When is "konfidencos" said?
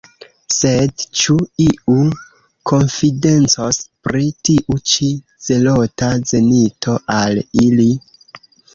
2.73-3.81